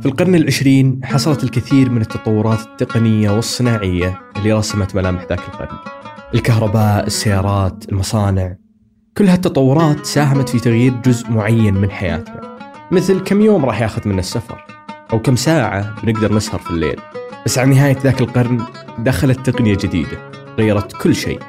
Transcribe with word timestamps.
في 0.00 0.06
القرن 0.06 0.34
العشرين 0.34 1.00
حصلت 1.04 1.44
الكثير 1.44 1.90
من 1.90 2.00
التطورات 2.00 2.60
التقنية 2.60 3.30
والصناعية 3.30 4.20
اللي 4.36 4.52
رسمت 4.52 4.96
ملامح 4.96 5.22
ذاك 5.28 5.40
القرن. 5.48 5.78
الكهرباء، 6.34 7.06
السيارات، 7.06 7.84
المصانع. 7.88 8.56
كل 9.16 9.28
هالتطورات 9.28 10.06
ساهمت 10.06 10.48
في 10.48 10.58
تغيير 10.58 10.92
جزء 10.92 11.30
معين 11.30 11.74
من 11.74 11.90
حياتنا. 11.90 12.40
مثل 12.92 13.20
كم 13.20 13.40
يوم 13.40 13.64
راح 13.64 13.80
ياخذ 13.80 14.08
منا 14.08 14.18
السفر 14.18 14.64
أو 15.12 15.18
كم 15.18 15.36
ساعة 15.36 16.02
بنقدر 16.02 16.34
نسهر 16.34 16.60
في 16.60 16.70
الليل. 16.70 17.00
بس 17.44 17.58
على 17.58 17.70
نهاية 17.70 17.96
ذاك 18.02 18.20
القرن 18.20 18.60
دخلت 18.98 19.50
تقنية 19.50 19.74
جديدة 19.74 20.30
غيرت 20.58 20.92
كل 20.92 21.14
شيء. 21.14 21.40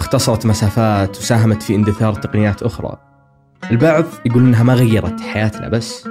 اختصرت 0.00 0.46
مسافات 0.46 1.18
وساهمت 1.18 1.62
في 1.62 1.74
اندثار 1.74 2.14
تقنيات 2.14 2.62
أخرى. 2.62 2.96
البعض 3.70 4.04
يقول 4.26 4.42
إنها 4.42 4.62
ما 4.62 4.74
غيرت 4.74 5.20
حياتنا 5.20 5.68
بس. 5.68 6.08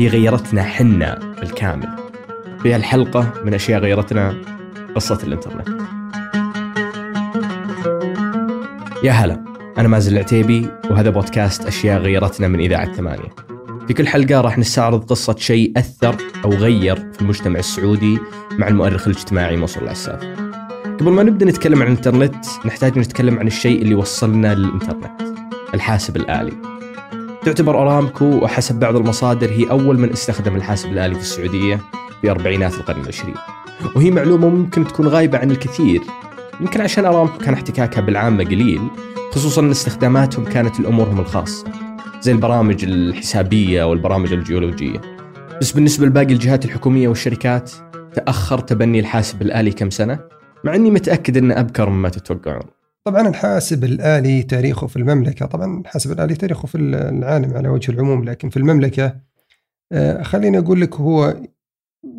هي 0.00 0.08
غيرتنا 0.08 0.62
حنا 0.62 1.18
بالكامل. 1.40 1.88
في 2.62 2.74
هالحلقة 2.74 3.32
من 3.44 3.54
أشياء 3.54 3.80
غيرتنا 3.80 4.34
قصة 4.94 5.18
الإنترنت. 5.22 5.68
يا 9.04 9.12
هلا 9.12 9.44
أنا 9.78 9.88
مازن 9.88 10.12
العتيبي 10.12 10.68
وهذا 10.90 11.10
بودكاست 11.10 11.66
أشياء 11.66 12.00
غيرتنا 12.00 12.48
من 12.48 12.60
إذاعة 12.60 12.92
ثمانية. 12.92 13.34
في 13.88 13.94
كل 13.94 14.06
حلقة 14.08 14.40
راح 14.40 14.58
نستعرض 14.58 15.04
قصة 15.04 15.36
شيء 15.36 15.72
أثر 15.76 16.16
أو 16.44 16.50
غير 16.50 16.96
في 16.96 17.22
المجتمع 17.22 17.58
السعودي 17.58 18.18
مع 18.58 18.68
المؤرخ 18.68 19.08
الاجتماعي 19.08 19.56
منصور 19.56 19.82
العساف. 19.82 20.24
قبل 21.00 21.10
ما 21.10 21.22
نبدأ 21.22 21.46
نتكلم 21.46 21.82
عن 21.82 21.88
الإنترنت 21.88 22.46
نحتاج 22.64 22.98
نتكلم 22.98 23.38
عن 23.38 23.46
الشيء 23.46 23.82
اللي 23.82 23.94
وصلنا 23.94 24.54
للإنترنت 24.54 25.22
الحاسب 25.74 26.16
الآلي. 26.16 26.77
تعتبر 27.44 27.82
أرامكو 27.82 28.24
وحسب 28.24 28.80
بعض 28.80 28.96
المصادر 28.96 29.50
هي 29.50 29.70
أول 29.70 29.98
من 29.98 30.10
استخدم 30.10 30.56
الحاسب 30.56 30.92
الآلي 30.92 31.14
في 31.14 31.20
السعودية 31.20 31.80
في 32.20 32.30
أربعينات 32.30 32.74
القرن 32.74 33.00
العشرين. 33.00 33.34
وهي 33.96 34.10
معلومة 34.10 34.48
ممكن 34.48 34.84
تكون 34.84 35.08
غايبة 35.08 35.38
عن 35.38 35.50
الكثير 35.50 36.00
يمكن 36.60 36.80
عشان 36.80 37.04
أرامكو 37.04 37.38
كان 37.38 37.54
احتكاكها 37.54 38.00
بالعامة 38.00 38.44
قليل 38.44 38.80
خصوصا 39.32 39.62
أن 39.62 39.70
استخداماتهم 39.70 40.44
كانت 40.44 40.80
لأمورهم 40.80 41.20
الخاصة 41.20 41.64
زي 42.20 42.32
البرامج 42.32 42.84
الحسابية 42.84 43.84
والبرامج 43.84 44.32
الجيولوجية. 44.32 45.00
بس 45.60 45.72
بالنسبة 45.72 46.06
لباقي 46.06 46.32
الجهات 46.32 46.64
الحكومية 46.64 47.08
والشركات 47.08 47.72
تأخر 48.14 48.58
تبني 48.58 49.00
الحاسب 49.00 49.42
الآلي 49.42 49.70
كم 49.70 49.90
سنة؟ 49.90 50.18
مع 50.64 50.74
أني 50.74 50.90
متأكد 50.90 51.36
أنه 51.36 51.60
أبكر 51.60 51.90
مما 51.90 52.08
تتوقعون. 52.08 52.77
طبعا 53.08 53.28
الحاسب 53.28 53.84
الآلي 53.84 54.42
تاريخه 54.42 54.86
في 54.86 54.96
المملكة. 54.96 55.46
طبعا 55.46 55.80
الحاسب 55.80 56.12
الآلي 56.12 56.34
تاريخه 56.34 56.66
في 56.66 56.78
العالم 56.78 57.56
على 57.56 57.68
وجه 57.68 57.92
العموم 57.92 58.24
لكن 58.24 58.50
في 58.50 58.56
المملكة 58.56 59.16
آه، 59.92 60.22
خليني 60.22 60.58
أقول 60.58 60.80
لك 60.80 60.94
هو 60.94 61.36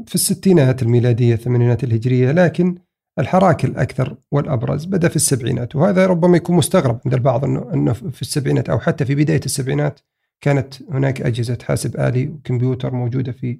في 0.08 0.16
الستينات 0.16 0.84
الميلادية 0.84 1.34
الثمانينات 1.34 1.84
الهجرية 1.84 2.32
لكن 2.32 2.76
الحراك 3.20 3.66
الأكثر 3.66 4.18
والأبرز 4.32 4.86
بدأ 4.86 5.08
في 5.08 5.16
السبعينات 5.16 5.76
وهذا 5.76 6.06
ربما 6.06 6.38
يكون 6.38 6.56
مستغرب 6.56 7.00
عند 7.06 7.14
البعض 7.14 7.46
أنه, 7.46 7.74
أنه 7.74 7.94
في 7.94 8.22
السبعينات 8.22 8.70
أو 8.70 8.80
حتى 8.80 9.06
في 9.06 9.16
بداية 9.16 9.42
السبعينات 9.46 10.00
كانت 10.42 10.74
هناك 10.92 11.22
أجهزة 11.22 11.58
حاسب 11.64 12.00
آلي 12.00 12.28
وكمبيوتر 12.28 12.94
موجودة 12.94 13.32
في 13.32 13.60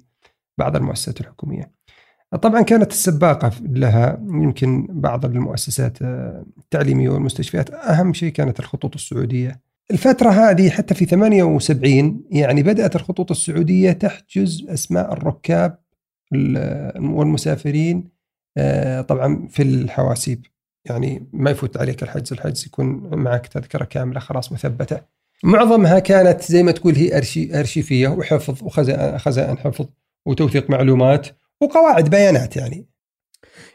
بعض 0.58 0.76
المؤسسات 0.76 1.20
الحكومية. 1.20 1.72
طبعا 2.36 2.62
كانت 2.62 2.92
السباقة 2.92 3.52
لها 3.62 4.20
يمكن 4.22 4.86
بعض 4.90 5.24
المؤسسات 5.24 6.02
آه، 6.02 6.44
التعليمية 6.58 7.08
والمستشفيات. 7.08 7.70
أهم 7.70 8.12
شيء 8.12 8.32
كانت 8.32 8.60
الخطوط 8.60 8.94
السعودية. 8.94 9.60
الفترة 9.90 10.30
هذه 10.30 10.70
حتى 10.70 10.94
في 10.94 11.04
78 11.04 12.24
يعني 12.30 12.62
بدأت 12.62 12.96
الخطوط 12.96 13.30
السعودية 13.30 13.92
تحجز 13.92 14.66
أسماء 14.68 15.12
الركاب 15.12 15.78
والمسافرين 16.96 18.08
آه، 18.56 19.00
طبعا 19.00 19.48
في 19.50 19.62
الحواسيب. 19.62 20.46
يعني 20.84 21.26
ما 21.32 21.50
يفوت 21.50 21.76
عليك 21.76 22.02
الحجز 22.02 22.32
الحجز 22.32 22.66
يكون 22.66 22.86
معك 23.12 23.46
تذكرة 23.46 23.84
كاملة 23.84 24.20
خلاص 24.20 24.52
مثبتة. 24.52 25.00
معظمها 25.44 25.98
كانت 25.98 26.42
زي 26.42 26.62
ما 26.62 26.72
تقول 26.72 26.94
هي 26.94 27.16
أرشي 27.16 27.58
أرشيفية 27.60 28.08
وحفظ 28.08 28.62
وخزائن 28.62 29.58
حفظ 29.58 29.86
وتوثيق 30.26 30.70
معلومات 30.70 31.28
وقواعد 31.62 32.10
بيانات 32.10 32.56
يعني. 32.56 32.86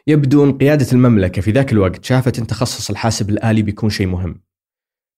يبدو 0.06 0.44
أن 0.44 0.58
قيادة 0.58 0.86
المملكة 0.92 1.42
في 1.42 1.50
ذاك 1.50 1.72
الوقت 1.72 2.04
شافت 2.04 2.38
أن 2.38 2.46
تخصص 2.46 2.90
الحاسب 2.90 3.30
الآلي 3.30 3.62
بيكون 3.62 3.90
شيء 3.90 4.06
مهم. 4.06 4.42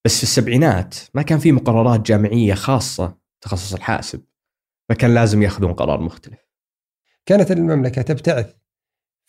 بس 0.04 0.16
في 0.16 0.22
السبعينات 0.22 0.94
ما 1.14 1.22
كان 1.22 1.38
في 1.38 1.52
مقررات 1.52 2.00
جامعية 2.00 2.54
خاصة 2.54 3.18
تخصص 3.40 3.74
الحاسب. 3.74 4.22
فكان 4.88 5.14
لازم 5.14 5.42
يأخذون 5.42 5.72
قرار 5.72 6.00
مختلف. 6.00 6.38
كانت 7.26 7.50
المملكة 7.50 8.02
تبتعث. 8.02 8.54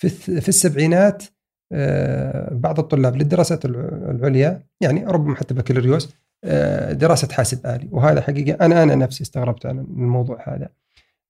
في 0.01 0.09
في 0.41 0.49
السبعينات 0.49 1.23
آه، 1.71 2.53
بعض 2.53 2.79
الطلاب 2.79 3.15
للدراسات 3.15 3.65
العليا 3.65 4.63
يعني 4.81 5.05
ربما 5.05 5.35
حتى 5.35 5.53
بكالوريوس 5.53 6.15
آه، 6.43 6.93
دراسة 6.93 7.33
حاسب 7.33 7.65
آلي. 7.65 7.89
وهذا 7.91 8.21
حقيقة 8.21 8.65
أنا 8.65 8.83
أنا 8.83 8.95
نفسي 8.95 9.23
استغربت 9.23 9.65
عن 9.65 9.79
الموضوع 9.79 10.55
هذا. 10.55 10.69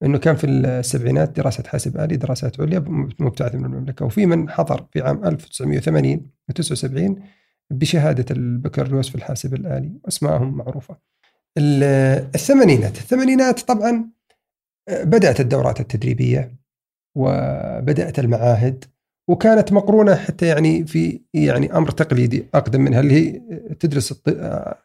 إنه 0.04 0.18
كان 0.18 0.36
في 0.36 0.48
السبعينات 0.48 1.30
دراسة 1.30 1.64
حاسب 1.68 1.98
آلي 1.98 2.18
دراسات 2.18 2.62
عليا 2.62 2.80
مبتعثه 3.20 3.58
من 3.58 3.66
المملكة 3.66 4.06
وفي 4.06 4.26
من 4.26 4.50
حضر 4.50 4.86
في 4.92 5.02
عام 5.02 5.26
1980 5.26 6.32
و 6.50 6.52
79 6.52 7.24
بشهادة 7.72 8.26
البكالوريوس 8.32 9.10
في 9.10 9.16
الحاسب 9.16 9.54
الآلي 9.54 9.92
اسمائهم 10.08 10.58
معروفة. 10.58 10.98
الثمانينات 11.58 12.98
الثمانينات 12.98 13.60
طبعا 13.60 14.10
بدأت 14.90 15.40
الدورات 15.40 15.80
التدريبية 15.80 16.56
وبدأت 17.18 18.20
المعاهد 18.20 18.86
وكانت 19.30 19.74
مقرونة 19.74 20.16
حتى 20.16 20.46
يعني 20.48 20.86
في 20.86 21.22
يعني 21.34 21.78
أمر 21.78 21.92
تقليدي 21.92 22.46
أقدم 22.54 22.82
منها 22.82 23.00
اللي 23.00 23.14
هي 23.14 23.42
تدرس 23.74 24.22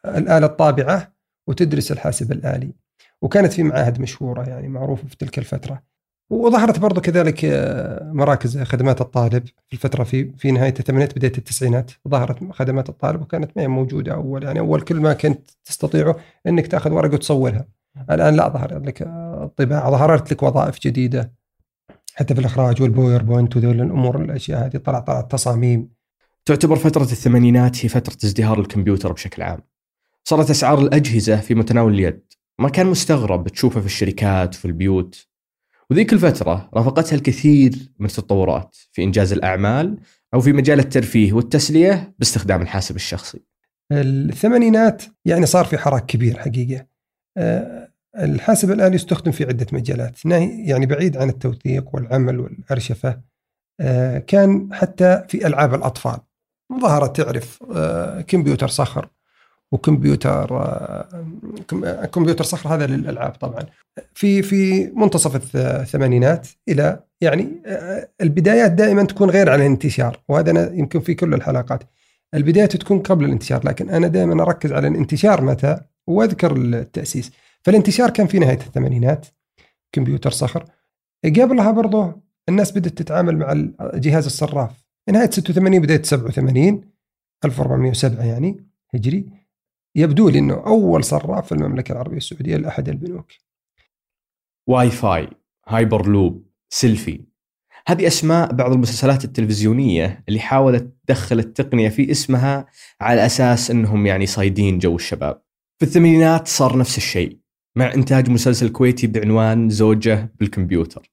الآلة 0.04 0.46
الطابعة 0.46 1.12
وتدرس 1.48 1.92
الحاسب 1.92 2.32
الآلي. 2.32 2.72
وكانت 3.24 3.52
في 3.52 3.62
معاهد 3.62 4.00
مشهورة 4.00 4.48
يعني 4.48 4.68
معروفة 4.68 5.08
في 5.08 5.16
تلك 5.16 5.38
الفترة. 5.38 5.82
وظهرت 6.30 6.78
برضو 6.78 7.00
كذلك 7.00 7.44
آه، 7.44 8.12
مراكز 8.12 8.58
خدمات 8.58 9.00
الطالب 9.00 9.46
في 9.46 9.72
الفترة 9.72 10.04
في 10.04 10.32
في 10.38 10.50
نهاية 10.50 10.74
الثمانينات 10.80 11.16
بداية 11.16 11.32
التسعينات. 11.38 11.90
ظهرت 12.08 12.52
خدمات 12.52 12.88
الطالب 12.88 13.22
وكانت 13.22 13.50
ما 13.56 13.62
هي 13.62 13.68
موجودة 13.68 14.14
أول 14.14 14.42
يعني 14.42 14.60
أول 14.60 14.80
كل 14.80 15.00
ما 15.00 15.12
كنت 15.12 15.50
تستطيعه 15.64 16.16
إنك 16.46 16.66
تأخذ 16.66 16.90
ورقة 16.90 17.14
وتصورها. 17.14 17.68
الآن 18.10 18.36
لا 18.36 18.48
ظهر 18.48 18.78
لك 18.78 19.02
الطباعة 19.42 19.90
ظهرت 19.90 20.32
لك 20.32 20.42
وظائف 20.42 20.80
جديدة. 20.80 21.32
حتى 22.14 22.34
في 22.34 22.40
الإخراج 22.40 22.82
والبويربوينت 22.82 23.56
وذول 23.56 23.80
الأمور 23.80 24.22
الأشياء 24.22 24.66
هذه 24.66 24.76
طلع 24.76 24.98
طلعت 24.98 25.32
تصاميم 25.32 25.88
تعتبر 26.44 26.76
فترة 26.76 27.02
الثمانينات 27.02 27.84
هي 27.84 27.88
فترة 27.88 28.16
ازدهار 28.24 28.60
الكمبيوتر 28.60 29.12
بشكل 29.12 29.42
عام. 29.42 29.60
صارت 30.24 30.50
أسعار 30.50 30.78
الأجهزة 30.78 31.40
في 31.40 31.54
متناول 31.54 31.94
اليد. 31.94 32.34
ما 32.58 32.68
كان 32.68 32.86
مستغرب 32.86 33.48
تشوفه 33.48 33.80
في 33.80 33.86
الشركات 33.86 34.54
وفي 34.54 34.64
البيوت. 34.64 35.26
وذيك 35.90 36.12
الفترة 36.12 36.70
رافقتها 36.74 37.16
الكثير 37.16 37.72
من 37.98 38.06
التطورات 38.06 38.76
في 38.92 39.02
إنجاز 39.02 39.32
الأعمال 39.32 39.98
أو 40.34 40.40
في 40.40 40.52
مجال 40.52 40.78
الترفيه 40.78 41.32
والتسلية 41.32 42.14
باستخدام 42.18 42.62
الحاسب 42.62 42.96
الشخصي. 42.96 43.40
الثمانينات 43.92 45.02
يعني 45.24 45.46
صار 45.46 45.64
في 45.64 45.78
حراك 45.78 46.06
كبير 46.06 46.38
حقيقة. 46.38 46.86
آه، 47.36 47.88
الحاسب 48.18 48.70
الآلي 48.70 48.94
يستخدم 48.94 49.32
في 49.32 49.44
عدة 49.44 49.66
مجالات. 49.72 50.24
يعني 50.24 50.86
بعيد 50.86 51.16
عن 51.16 51.28
التوثيق 51.28 51.94
والعمل 51.94 52.40
والأرشفة 52.40 53.20
آه، 53.80 54.18
كان 54.18 54.68
حتى 54.72 55.24
في 55.28 55.46
ألعاب 55.46 55.74
الأطفال. 55.74 56.18
ظهرت 56.80 57.20
تعرف 57.20 57.64
آه، 57.74 58.20
كمبيوتر 58.20 58.68
صخر. 58.68 59.08
وكمبيوتر 59.74 60.46
كمبيوتر 62.12 62.44
صخر 62.44 62.74
هذا 62.74 62.86
للألعاب 62.86 63.32
طبعا. 63.32 63.66
في 64.14 64.42
في 64.42 64.86
منتصف 64.86 65.56
الثمانينات 65.56 66.48
إلى 66.68 67.00
يعني 67.20 67.48
البدايات 68.20 68.72
دائما 68.72 69.04
تكون 69.04 69.30
غير 69.30 69.50
عن 69.50 69.60
الانتشار 69.60 70.20
وهذا 70.28 70.72
يمكن 70.74 71.00
في 71.00 71.14
كل 71.14 71.34
الحلقات. 71.34 71.82
البدايات 72.34 72.76
تكون 72.76 72.98
قبل 72.98 73.24
الانتشار 73.24 73.66
لكن 73.66 73.90
أنا 73.90 74.08
دائما 74.08 74.42
أركز 74.42 74.72
على 74.72 74.88
الانتشار 74.88 75.44
متى؟ 75.44 75.80
وأذكر 76.06 76.56
التأسيس. 76.56 77.32
فالانتشار 77.62 78.10
كان 78.10 78.26
في 78.26 78.38
نهاية 78.38 78.58
الثمانينات 78.58 79.26
كمبيوتر 79.92 80.30
صخر. 80.30 80.64
قبلها 81.24 81.70
برضه 81.70 82.22
الناس 82.48 82.72
بدأت 82.72 82.98
تتعامل 82.98 83.36
مع 83.36 83.54
جهاز 83.94 84.26
الصراف. 84.26 84.70
نهاية 85.10 85.30
86 85.30 85.80
بداية 85.80 86.02
87 86.02 86.80
1407 87.44 88.24
يعني 88.24 88.64
هجري. 88.94 89.43
يبدو 89.96 90.28
لي 90.28 90.38
إنه 90.38 90.54
أول 90.54 91.04
صراف 91.04 91.46
في 91.46 91.52
المملكة 91.52 91.92
العربية 91.92 92.16
السعودية 92.16 92.56
لأحد 92.56 92.88
البنوك. 92.88 93.32
Wi-Fi، 94.66 95.28
Hyperloop، 95.68 96.46
Selfie 96.68 97.24
هذه 97.86 98.06
أسماء 98.06 98.52
بعض 98.52 98.72
المسلسلات 98.72 99.24
التلفزيونية 99.24 100.24
اللي 100.28 100.40
حاولت 100.40 100.96
تدخل 101.06 101.38
التقنية 101.38 101.88
في 101.88 102.10
اسمها 102.10 102.66
على 103.00 103.26
أساس 103.26 103.70
إنهم 103.70 104.06
يعني 104.06 104.26
صايدين 104.26 104.78
جو 104.78 104.96
الشباب. 104.96 105.42
في 105.78 105.86
الثمانينات 105.86 106.48
صار 106.48 106.78
نفس 106.78 106.96
الشيء 106.96 107.38
مع 107.76 107.94
إنتاج 107.94 108.30
مسلسل 108.30 108.68
كويتي 108.68 109.06
بعنوان 109.06 109.68
زوجة 109.68 110.32
بالكمبيوتر. 110.40 111.12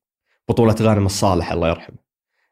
بطولة 0.49 0.75
غانم 0.81 1.05
الصالح 1.05 1.51
الله 1.51 1.69
يرحمه 1.69 1.97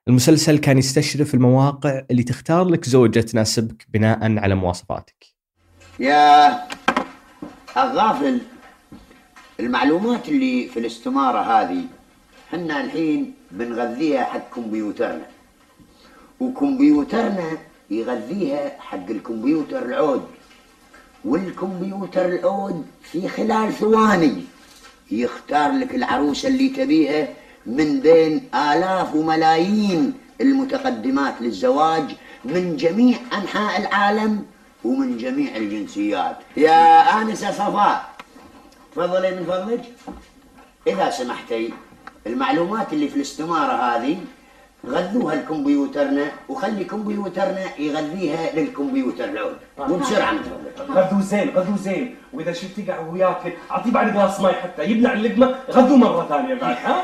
المسلسل 0.07 0.57
كان 0.57 0.77
يستشرف 0.77 1.33
المواقع 1.33 2.05
اللي 2.11 2.23
تختار 2.23 2.69
لك 2.69 2.85
زوجة 2.85 3.19
تناسبك 3.19 3.87
بناء 3.89 4.37
على 4.37 4.55
مواصفاتك 4.55 5.38
يا 5.99 6.67
الغافل. 7.77 8.41
المعلومات 9.59 10.29
اللي 10.29 10.67
في 10.67 10.79
الاستمارة 10.79 11.39
هذه 11.39 11.83
حنا 12.51 12.81
الحين 12.81 13.33
بنغذيها 13.51 14.23
حق 14.23 14.55
كمبيوترنا. 14.55 15.25
وكمبيوترنا 16.39 17.57
يغذيها 17.89 18.71
حق 18.79 19.09
الكمبيوتر 19.09 19.85
العود. 19.85 20.27
والكمبيوتر 21.25 22.25
العود 22.25 22.85
في 23.03 23.27
خلال 23.27 23.73
ثواني 23.73 24.43
يختار 25.11 25.71
لك 25.71 25.95
العروسة 25.95 26.49
اللي 26.49 26.69
تبيها 26.69 27.27
من 27.65 27.99
بين 27.99 28.49
آلاف 28.55 29.15
وملايين 29.15 30.13
المتقدمات 30.41 31.33
للزواج 31.41 32.15
من 32.45 32.77
جميع 32.77 33.17
أنحاء 33.33 33.81
العالم. 33.81 34.45
ومن 34.83 35.17
جميع 35.17 35.55
الجنسيات. 35.55 36.37
يا 36.57 36.99
آنسة 37.21 37.51
صفاء 37.51 38.09
تفضلي 38.91 39.31
من 39.35 39.45
فضلك. 39.45 39.81
إذا 40.87 41.09
سمحتي 41.09 41.73
المعلومات 42.27 42.93
اللي 42.93 43.07
في 43.07 43.15
الاستمارة 43.15 43.73
هذه 43.73 44.17
غذوها 44.87 45.35
لكمبيوترنا 45.35 46.31
وخلي 46.49 46.83
كمبيوترنا 46.83 47.79
يغذيها 47.79 48.55
للكمبيوتر. 48.55 49.25
العود 49.25 49.57
وبسرعة 49.77 50.31
من 50.31 50.43
فضلك. 50.43 50.89
غذوه 50.97 51.21
زين 51.21 51.49
غذوه 51.49 51.77
زين. 51.77 52.15
وإذا 52.33 52.53
شفتي 52.53 52.81
قاعد 52.81 53.13
وياك 53.13 53.53
اعطيه 53.71 53.91
بعد 53.91 54.13
جلاس 54.13 54.39
ماي 54.39 54.53
حتى 54.53 54.83
يبلع 54.83 55.13
اللقمة 55.13 55.55
غذوه 55.71 55.97
مرة 55.97 56.27
ثانية 56.27 56.53
بعد 56.53 56.75
ها؟ 56.75 57.03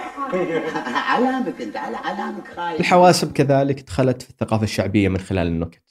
علامك 1.14 1.62
أنت 1.62 1.78
على 1.78 1.98
علامك 1.98 2.48
خايف. 2.56 2.80
الحواسب 2.80 3.32
كذلك 3.34 3.82
دخلت 3.82 4.22
في 4.22 4.30
الثقافة 4.30 4.64
الشعبية 4.64 5.10
من 5.10 5.18
خلال 5.18 5.48
النكت. 5.48 5.85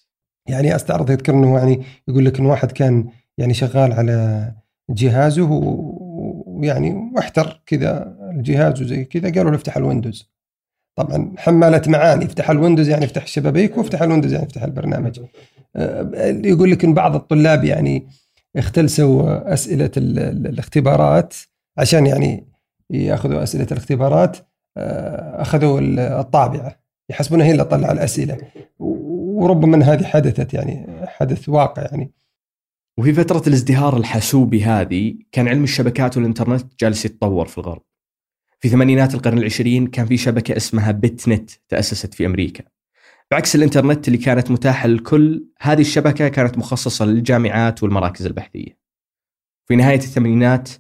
يعني 0.49 0.75
أستعرض 0.77 1.11
يذكر 1.11 1.35
إنه 1.35 1.59
يعني 1.59 1.83
يقول 2.09 2.25
لك 2.25 2.39
انه 2.39 2.49
واحد 2.51 2.73
كان 2.73 3.09
يعني 3.39 3.55
شغال 3.55 3.93
على 3.93 4.53
جهازه 4.91 5.49
ويعني 6.47 7.11
واحتر 7.17 7.63
كذا 7.67 8.17
الجهاز 8.31 8.83
وزي 8.83 9.05
كذا 9.05 9.33
قالوا 9.33 9.51
له 9.51 9.57
افتح 9.57 9.77
ال 9.77 9.83
Windows. 9.83 10.31
طبعا 10.97 11.33
حمالة 11.37 11.83
معاني 11.87 12.25
افتح 12.25 12.51
ال 12.51 12.55
Windows 12.56 12.89
يعني 12.89 13.05
افتح 13.05 13.23
الشبابيك 13.23 13.79
وافتح 13.79 14.03
ال 14.03 14.06
Windows 14.07 14.33
يعني 14.33 14.45
افتح 14.47 14.63
البرنامج. 14.63 15.21
آه، 15.77 16.11
يقول 16.45 16.71
لك 16.71 16.85
إن 16.85 16.95
بعض 16.95 17.15
الطلاب 17.15 17.65
يعني 17.65 18.07
اختلسوا 18.57 19.53
أسئلة 19.53 19.91
ال- 19.97 20.19
ال- 20.19 20.47
الاختبارات 20.47 21.35
عشان 21.79 22.07
يعني 22.07 22.47
يأخذوا 22.91 23.43
أسئلة 23.43 23.67
الاختبارات 23.73 24.37
آه، 24.77 25.43
أخذوا 25.43 25.81
ال- 25.81 25.99
الطابعة 25.99 26.77
يحسبونها 27.11 27.47
هي 27.47 27.53
اللي 27.53 27.65
تطلع 27.65 27.93
الأسئلة. 27.93 28.39
وربما 29.35 29.77
إن 29.77 29.83
هذه 29.83 30.05
حدثت 30.05 30.55
يعني 30.55 30.87
حدث 31.07 31.49
واقع 31.49 31.83
يعني. 31.83 32.13
وفي 32.99 33.13
فترة 33.13 33.43
الازدهار 33.47 33.97
الحاسوبي 33.97 34.65
هذه 34.65 35.15
كان 35.33 35.49
علم 35.49 35.65
الشبكات 35.65 36.17
والإنترنت 36.17 36.81
جالس 36.81 37.05
يتطور 37.05 37.47
في 37.47 37.59
الغرب. 37.59 37.83
في 38.61 38.69
ثمانينات 38.69 39.15
القرن 39.15 39.39
العشرين 39.39 39.87
كان 39.87 40.07
في 40.07 40.17
شبكة 40.17 40.57
اسمها 40.57 40.91
بيت 40.91 41.29
نت 41.29 41.51
تأسست 41.69 42.15
في 42.15 42.27
أمريكا. 42.27 42.65
بعكس 43.31 43.55
الإنترنت 43.55 44.09
اللي 44.09 44.19
كانت 44.19 44.51
متاحة 44.51 44.89
للكل 44.89 45.47
هذه 45.61 45.81
الشبكة 45.81 46.29
كانت 46.29 46.59
مخصصة 46.59 47.05
للجامعات 47.05 47.83
والمراكز 47.83 48.27
البحثية. 48.27 48.79
في 49.67 49.77
نهاية 49.77 49.99
الثمانينات 49.99 50.71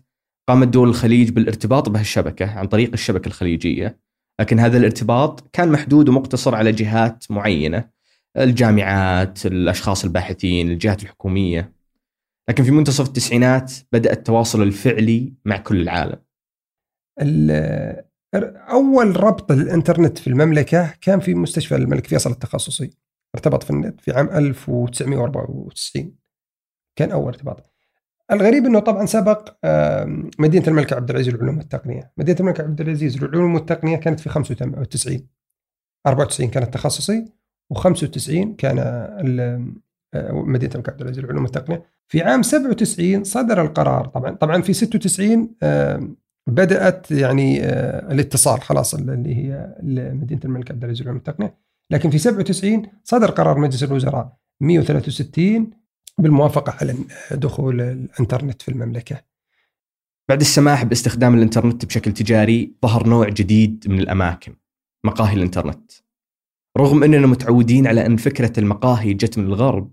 قامت 0.49 0.69
دول 0.69 0.89
الخليج 0.89 1.31
بالارتباط 1.31 1.89
بهالشبكة 1.89 2.59
عن 2.59 2.67
طريق 2.67 2.91
الشبكة 2.93 3.29
الخليجية 3.29 3.99
لكن 4.41 4.59
هذا 4.59 4.79
الارتباط 4.79 5.49
كان 5.53 5.73
محدود 5.73 6.09
ومقتصر 6.09 6.55
على 6.55 6.73
جهات 6.73 7.25
معينة 7.31 7.94
الجامعات 8.37 9.47
الأشخاص 9.47 10.05
الباحثين 10.05 10.71
الجهات 10.71 11.03
الحكومية. 11.03 11.73
لكن 12.49 12.65
في 12.65 12.71
منتصف 12.71 13.07
التسعينات 13.09 13.73
بدأ 13.93 14.13
التواصل 14.13 14.63
الفعلي 14.63 15.35
مع 15.45 15.57
كل 15.57 15.81
العالم. 15.81 16.19
ال- 17.21 18.05
أول 18.71 19.21
ربط 19.25 19.53
الإنترنت 19.53 20.19
في 20.19 20.27
المملكة 20.27 20.95
كان 21.01 21.21
في 21.21 21.35
مستشفى 21.35 21.77
الملك 21.77 22.07
فيصل 22.07 22.31
التخصصي. 22.31 22.91
ارتبط 23.35 23.63
في 23.63 23.71
النت 23.71 24.01
في 24.01 24.13
عام 24.13 24.29
1994 24.29 26.17
كان 26.99 27.11
أول 27.11 27.27
ارتباط. 27.27 27.71
الغريب 28.33 28.65
إنه 28.65 28.79
طبعا 28.81 29.07
سبق 29.07 29.49
مدينة 30.39 30.67
الملك 30.69 30.93
عبد 30.93 31.11
العزيز 31.11 31.35
للعلوم 31.35 31.59
والتقنيه 31.59 32.13
مدينة 32.17 32.41
الملك 32.41 32.61
عبد 32.61 32.81
العزيز 32.81 33.25
للعلوم 33.25 33.55
والتقنيه 33.55 33.97
كانت 33.97 34.21
في 34.21 34.29
95 34.29 35.29
94 36.07 36.51
كانت 36.51 36.75
تخصصي 36.75 37.25
و95 37.75 38.55
كان 38.59 38.79
آه، 38.79 40.33
مدينة 40.33 40.73
الملك 40.75 40.89
عبد 40.89 41.01
العزيز 41.01 41.25
للعلوم 41.25 41.43
والتقنيه 41.43 41.85
في 42.09 42.23
عام 42.23 42.43
97 42.43 43.25
صدر 43.25 43.63
القرار. 43.63 44.07
طبعا 44.07 44.31
طبعا 44.35 44.63
في 44.63 44.73
96 44.73 45.55
آم، 45.63 46.17
بدأت 46.47 47.11
يعني 47.11 47.65
آه، 47.65 48.13
الاتصال 48.13 48.61
خلاص 48.61 48.95
اللي 48.95 49.37
هي 49.37 49.77
مدينه 50.15 50.41
الملك 50.45 50.71
عبد 50.71 50.85
العزيز 50.85 51.01
للعلوم 51.03 51.17
والتقنيه 51.17 51.55
لكن 51.91 52.11
في 52.11 52.19
97 52.19 52.83
صدر 53.05 53.31
قرار 53.31 53.59
مجلس 53.59 53.83
الوزراء. 53.83 54.37
163 54.61 55.71
بالموافقة 56.19 56.77
على 56.81 56.95
دخول 57.33 57.81
الانترنت 57.81 58.63
في 58.63 58.69
المملكة. 58.71 59.21
بعد 60.29 60.41
السماح 60.41 60.85
باستخدام 60.85 61.35
الانترنت 61.35 61.85
بشكل 61.85 62.13
تجاري 62.13 62.73
ظهر 62.83 63.09
نوع 63.09 63.29
جديد 63.29 63.85
من 63.89 63.99
الأماكن 63.99 64.55
مقاهي 65.05 65.35
الانترنت. 65.35 65.93
رغم 66.79 67.05
أننا 67.05 67.27
متعودين 67.27 67.87
على 67.87 68.07
أن 68.07 68.17
فكرة 68.17 68.61
المقاهي 68.61 69.15
جت 69.15 69.39
من 69.39 69.47
الغرب 69.47 69.91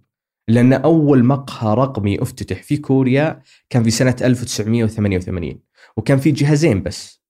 لأن 0.47 0.73
أول 0.73 1.23
مقهى 1.23 1.75
رقمي 1.75 2.21
أفتتح 2.21 2.63
في 2.63 2.77
كوريا 2.77 3.41
كان 3.69 3.83
في 3.83 3.91
سنة 3.91 4.15
1988 4.21 5.59
وكان 5.97 6.17
في 6.17 6.31
جهازين 6.31 6.83
بس. 6.83 7.21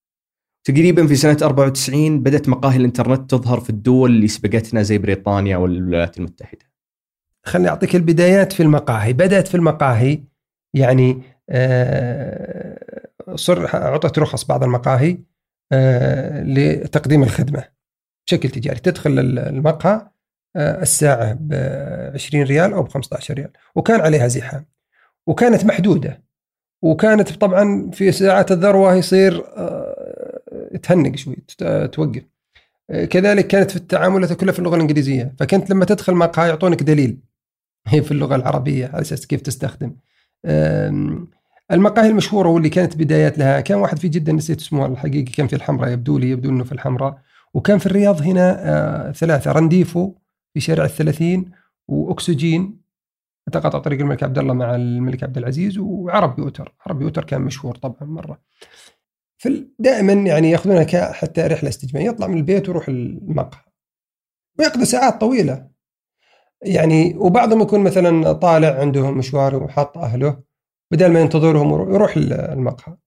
تقريبا 0.63 1.07
في 1.07 1.15
سنة 1.15 1.37
94 1.41 2.23
بدأت 2.23 2.49
مقاهي 2.49 2.77
الإنترنت 2.77 3.31
تظهر 3.31 3.59
في 3.59 3.69
الدول 3.69 4.11
اللي 4.11 4.27
سبقتنا 4.27 4.81
زي 4.81 4.97
بريطانيا 4.97 5.57
والولايات 5.57 6.17
المتحدة. 6.17 6.71
خليني 7.43 7.69
أعطيك 7.69 7.95
البدايات 7.95 8.53
في 8.53 8.63
المقاهي. 8.63 9.13
بدأت 9.13 9.47
في 9.47 9.55
المقاهي 9.55 10.23
يعني 10.73 11.21
آه، 11.49 13.09
صر 13.35 13.65
اعطت 13.65 14.19
رخص 14.19 14.45
بعض 14.45 14.63
المقاهي 14.63 15.17
آه، 15.71 16.43
لتقديم 16.43 17.23
الخدمة. 17.23 17.80
بشكل 18.31 18.49
تجاري. 18.49 18.79
تدخل 18.79 19.19
المقهى 19.19 20.07
آه، 20.55 20.81
الساعة 20.81 21.33
ب 21.33 21.53
20 22.13 22.43
ريال 22.43 22.73
أو 22.73 22.83
ب 22.83 22.87
15 22.87 23.33
ريال. 23.33 23.51
وكان 23.75 24.01
عليها 24.01 24.27
زحام. 24.27 24.65
وكانت 25.27 25.65
محدودة. 25.65 26.23
وكانت 26.81 27.29
طبعا 27.29 27.91
في 27.93 28.11
ساعات 28.11 28.51
الذروة 28.51 28.95
يصير 28.95 29.43
آه، 29.57 30.77
تهنق 30.83 31.15
شوي 31.15 31.37
توقف. 31.91 32.23
كذلك 33.09 33.47
كانت 33.47 33.71
في 33.71 33.77
التعاملات 33.77 34.33
كلها 34.33 34.53
في 34.53 34.59
اللغة 34.59 34.75
الإنجليزية. 34.75 35.33
فكنت 35.39 35.69
لما 35.69 35.85
تدخل 35.85 36.13
مقهى 36.13 36.49
يعطونك 36.49 36.83
دليل. 36.83 37.17
هي 37.87 38.01
في 38.01 38.11
اللغة 38.11 38.35
العربية 38.35 38.87
على 38.87 39.01
أساس 39.01 39.27
كيف 39.27 39.41
تستخدم. 39.41 39.95
المقاهي 41.71 42.09
المشهورة 42.09 42.49
واللي 42.49 42.69
كانت 42.69 42.97
بدايات 42.97 43.37
لها 43.37 43.61
كان 43.61 43.77
واحد 43.77 43.99
في 43.99 44.07
جدة 44.07 44.33
نسيت 44.33 44.59
اسمه 44.59 44.85
الحقيقي 44.85 45.31
كان 45.31 45.47
في 45.47 45.55
الحمراء 45.55 45.91
يبدو 45.91 46.17
لي 46.17 46.29
يبدو 46.29 46.49
إنه 46.49 46.63
في 46.63 46.71
الحمراء. 46.71 47.21
وكان 47.53 47.77
في 47.77 47.85
الرياض 47.85 48.21
هنا 48.21 48.69
آه، 48.69 49.11
ثلاثة 49.11 49.51
رنديفو 49.51 50.15
في 50.53 50.59
شارع 50.59 50.85
الثلاثين 50.85 51.51
وأكسجين 51.87 52.81
تقاطع 53.51 53.79
طريق 53.79 53.99
الملك 53.99 54.23
عبد 54.23 54.39
الله 54.39 54.53
مع 54.53 54.75
الملك 54.75 55.23
عبد 55.23 55.37
العزيز 55.37 55.77
وعرب 55.77 56.39
يوتر 56.39 56.75
عرب 56.85 57.01
يوتر 57.01 57.23
كان 57.23 57.41
مشهور 57.41 57.75
طبعا 57.75 58.03
مرة. 58.03 58.41
دائما 59.79 60.13
يعني 60.13 60.51
يأخذونها 60.51 61.11
حتى 61.11 61.41
رحلة 61.41 61.69
استجمام 61.69 62.05
يطلع 62.05 62.27
من 62.27 62.37
البيت 62.37 62.69
ويروح 62.69 62.87
المقهى. 62.87 63.61
ويقضي 64.59 64.85
ساعات 64.85 65.21
طويلة. 65.21 65.71
يعني 66.61 67.15
وبعضهم 67.17 67.61
يكون 67.61 67.83
مثلا 67.83 68.33
طالع 68.33 68.79
عنده 68.79 69.11
مشوار 69.11 69.63
وحاط 69.63 69.97
أهله 69.97 70.43
بدل 70.91 71.11
ما 71.11 71.19
ينتظرهم 71.19 71.93
يروح 71.93 72.13
المقهى. 72.17 72.97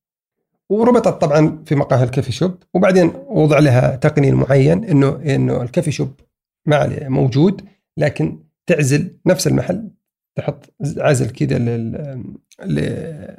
وربطت 0.81 1.21
طبعا 1.21 1.63
في 1.67 1.75
مقاهي 1.75 2.05
الكافي 2.05 2.33
شوب 2.33 2.55
وبعدين 2.75 3.13
وضع 3.27 3.59
لها 3.59 3.97
تقنين 3.97 4.35
معين 4.35 4.85
إنه 4.85 5.09
إنه 5.35 5.63
الكافي 5.63 5.91
شوب 5.93 6.21
ما 6.67 6.77
عليه 6.77 7.09
موجود 7.09 7.65
لكن 7.97 8.45
تعزل 8.67 9.17
نفس 9.27 9.47
المحل 9.47 9.91
تحط 10.37 10.75
عزل 10.99 11.31
كذا 11.31 11.59
لل 11.59 13.37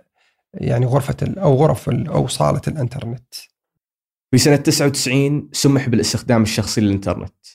يعني 0.54 0.86
غرفة 0.86 1.16
ال- 1.22 1.40
أو 1.40 1.56
غرف 1.56 1.90
ال- 1.90 2.08
أو 2.08 2.28
صالة 2.28 2.62
الإنترنت. 2.68 3.34
في 4.32 4.38
سنة 4.38 4.56
99 4.56 5.50
سمح 5.52 5.90
بالاستخدام 5.90 6.42
الشخصي 6.44 6.82
للإنترنت. 6.82 7.46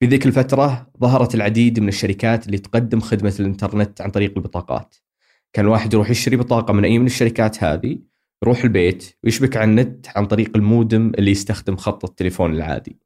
في 0.00 0.06
ذيك 0.06 0.26
الفترة 0.26 0.90
ظهرت 1.00 1.34
العديد 1.34 1.80
من 1.80 1.88
الشركات 1.88 2.46
اللي 2.46 2.58
تقدم 2.58 3.00
خدمة 3.00 3.34
الإنترنت 3.40 4.00
عن 4.00 4.10
طريق 4.10 4.32
البطاقات. 4.36 4.94
كان 5.52 5.64
الواحد 5.64 5.94
يروح 5.94 6.10
يشتري 6.10 6.36
بطاقة 6.36 6.72
من 6.72 6.84
أي 6.84 6.98
من 6.98 7.06
الشركات 7.06 7.64
هذه 7.64 7.98
يروح 8.42 8.64
البيت 8.64 9.16
ويشبك 9.24 9.56
على 9.56 9.70
النت 9.70 10.06
عن 10.16 10.26
طريق 10.26 10.50
المودم 10.56 11.12
اللي 11.18 11.30
يستخدم 11.30 11.76
خط 11.76 12.04
التليفون 12.04 12.54
العادي. 12.54 12.96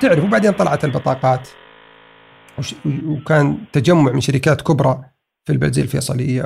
تعرف 0.00 0.24
وبعدين 0.24 0.52
طلعت 0.52 0.84
البطاقات. 0.84 1.48
وكان 3.06 3.58
تجمع 3.72 4.12
من 4.12 4.20
شركات 4.20 4.62
كبرى 4.62 5.04
في 5.44 5.52
البلد 5.52 5.72
زي 5.72 5.82
الفيصليه 5.82 6.44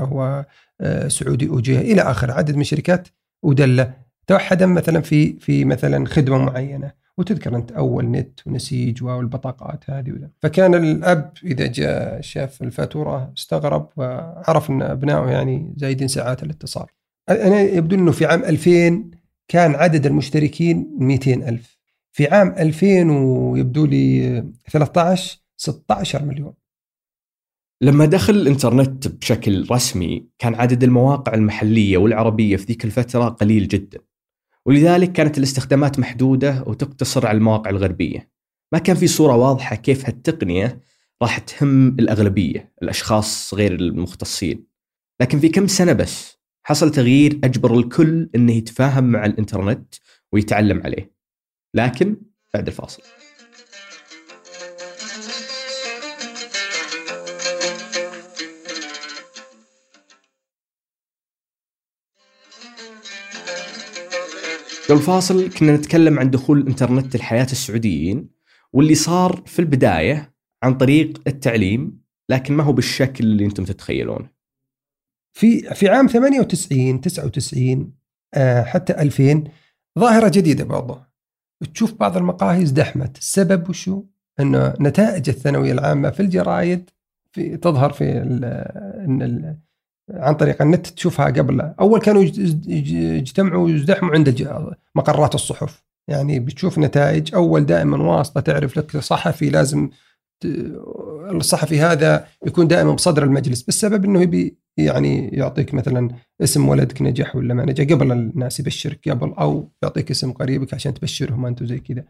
وسعودي 0.83 1.49
اوجيه 1.49 1.81
إلى 1.81 2.03
اخره 2.03 2.33
عدد 2.33 2.55
من 2.55 2.61
الشركات 2.61 3.09
ودله 3.43 3.95
توحدا 4.27 4.67
مثلا 4.67 5.01
في 5.01 5.39
في 5.41 5.65
مثلا 5.65 6.07
خدمة 6.07 6.39
معينة 6.39 6.93
وتذكر 7.19 7.57
أنت 7.57 7.73
أول 7.73 8.11
نت 8.11 8.41
ونسيج 8.47 9.05
والبطاقات 9.05 9.91
هذه 9.91 10.13
وذا. 10.13 10.31
فكان 10.43 10.75
الأب 10.75 11.33
إذا 11.45 11.67
جاء 11.67 12.21
شاف 12.21 12.63
الفاتورة 12.63 13.33
استغرب 13.39 13.89
وعرف 13.97 14.71
أن 14.71 14.83
أبنائه 14.83 15.31
يعني 15.31 15.75
زايدين 15.77 16.09
ساعات 16.09 16.43
الاتصال. 16.43 16.87
أنا 17.29 17.61
يبدو 17.61 17.97
أنه 17.97 18.13
في 18.13 18.27
عام 18.27 18.45
2000 18.45 19.05
كان 19.49 19.75
عدد 19.75 20.07
المشتركين 20.07 20.97
200 20.99 21.33
ألف. 21.35 21.79
في 22.13 22.27
عام 22.29 22.55
2000 22.59 23.11
ويبدو 23.11 23.87
لي 23.87 24.45
13 24.71 25.39
16 25.61 26.25
مليون. 26.25 26.55
لما 27.83 28.07
دخل 28.07 28.35
الإنترنت 28.35 29.09
بشكل 29.09 29.67
رسمي 29.71 30.29
كان 30.39 30.55
عدد 30.55 30.85
المواقع 30.85 31.35
المحلية 31.35 31.99
والعربية 31.99 32.57
في 32.57 32.65
ذيك 32.65 32.85
الفترة 32.85 33.29
قليل 33.29 33.69
جدا. 33.69 33.99
ولذلك 34.67 35.13
كانت 35.13 35.39
الاستخدامات 35.39 35.99
محدودة 35.99 36.65
وتقتصر 36.67 37.27
على 37.27 37.39
المواقع 37.39 37.71
الغربية. 37.71 38.31
ما 38.73 38.79
كان 38.79 38.97
في 38.97 39.07
صورة 39.07 39.37
واضحة 39.37 39.77
كيف 39.77 40.07
هالتقنية 40.07 40.81
راح 41.23 41.39
تهم 41.39 41.89
الأغلبية 41.89 42.73
الأشخاص 42.83 43.55
غير 43.55 43.73
المختصين. 43.75 44.67
لكن 45.21 45.41
في 45.41 45.49
كم 45.49 45.67
سنة 45.67 45.93
بس 45.93 46.39
حصل 46.67 46.91
تغيير 46.91 47.41
أجبر 47.45 47.79
الكل 47.79 48.31
إنه 48.35 48.53
يتفاهم 48.53 49.05
مع 49.05 49.27
الإنترنت 49.27 49.95
ويتعلم 50.33 50.83
عليه. 50.83 51.13
لكن 51.75 52.17
بعد 52.55 52.67
الفاصل. 52.67 53.03
قبل 64.89 64.99
الفاصل 64.99 65.51
كنا 65.51 65.77
نتكلم 65.77 66.19
عن 66.19 66.31
دخول 66.31 66.59
الانترنت 66.59 67.17
لحياة 67.17 67.47
السعوديين 67.53 68.29
واللي 68.73 68.95
صار 68.95 69.43
في 69.47 69.59
البداية 69.59 70.35
عن 70.63 70.77
طريق 70.77 71.23
التعليم 71.27 72.03
لكن 72.31 72.55
ما 72.55 72.65
هو 72.65 72.73
بالشكل 72.73 73.25
اللي 73.25 73.45
أنتم 73.45 73.65
تتخيلونه. 73.65 74.31
في 75.37 75.75
في 75.75 75.89
عام 75.89 76.07
98 76.07 77.01
99 77.01 77.93
آه، 78.35 78.63
حتى 78.63 78.93
2000 78.93 79.45
ظاهرة 79.99 80.29
جديدة 80.29 80.65
برضه 80.65 81.07
تشوف 81.75 81.95
بعض 81.95 82.17
المقاهي 82.17 82.63
ازدحمت 82.63 83.19
السبب 83.19 83.69
وشو؟ 83.69 84.05
إنه 84.41 84.75
نتائج 84.81 85.29
الثانوية 85.29 85.73
العامة 85.73 86.11
في 86.11 86.21
الجرايد 86.21 86.91
في 87.33 87.57
تظهر 87.57 87.93
في 87.93 88.05
ال 88.05 88.45
إن 89.05 89.23
ال 89.23 89.59
عن 90.11 90.35
طريق 90.35 90.63
النت 90.63 90.87
تشوفها 90.87 91.27
قبل. 91.27 91.61
أول 91.81 92.01
كانوا 92.01 92.23
يج- 92.25 92.39
يج- 92.67 92.93
يجتمعوا 92.93 93.65
ويزدحموا 93.65 94.13
عند 94.15 94.49
مقرات 94.95 95.35
الصحف. 95.35 95.85
يعني 96.09 96.41
بتشوف 96.41 96.79
نتائج 96.79 97.35
أول 97.35 97.67
دائما 97.67 97.97
واسطه 98.03 98.41
تعرف 98.41 98.77
لك 98.77 98.97
صحفي 98.97 99.51
لازم 99.51 99.91
الصحفي 101.35 101.81
هذا 101.81 102.27
يكون 102.47 102.69
دائما 102.69 102.93
بصدر 102.93 103.25
المجلس 103.25 103.63
بالسبب 103.63 104.05
إنه 104.05 104.23
يبي 104.23 104.59
يعني 104.77 105.29
يعطيك 105.29 105.75
مثلا 105.75 106.11
اسم 106.43 106.69
ولدك 106.69 107.03
نجح 107.03 107.37
ولا 107.37 107.55
ما 107.55 107.65
نجح 107.65 107.85
قبل 107.95 108.13
الناس 108.13 108.61
يبشرك 108.61 109.09
قبل 109.09 109.33
أو 109.33 109.73
يعطيك 109.83 110.11
اسم 110.11 110.33
قريبك 110.33 110.75
عشان 110.75 110.95
تبشرهم 110.95 111.47
أنتم 111.47 111.67
زي 111.67 111.79
كذا. 111.79 112.05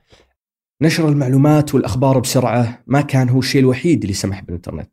نشر 0.82 1.08
المعلومات 1.08 1.74
والأخبار 1.74 2.18
بسرعة 2.18 2.82
ما 2.86 3.00
كان 3.00 3.28
هو 3.28 3.38
الشيء 3.38 3.60
الوحيد 3.60 4.02
اللي 4.02 4.14
سمح 4.14 4.42
بالإنترنت. 4.42 4.90